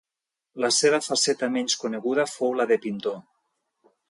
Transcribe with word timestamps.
La 0.63 0.71
seva 0.77 1.01
faceta 1.07 1.51
menys 1.57 1.77
coneguda 1.83 2.27
fou 2.35 2.57
la 2.63 2.67
de 2.73 2.79
pintor. 2.89 3.21